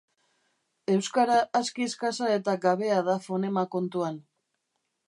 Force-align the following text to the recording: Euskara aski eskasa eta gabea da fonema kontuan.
Euskara 0.93 1.35
aski 1.61 1.87
eskasa 1.91 2.33
eta 2.39 2.59
gabea 2.65 3.05
da 3.11 3.19
fonema 3.29 3.67
kontuan. 3.79 4.21